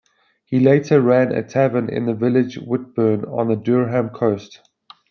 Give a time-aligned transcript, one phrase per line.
[0.45, 4.67] He later ran a tavern in the village Whitburn on the Durham coast.